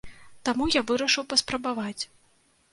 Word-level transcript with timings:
Таму 0.47 0.67
я 0.77 0.81
вырашыў 0.93 1.29
паспрабаваць. 1.35 2.03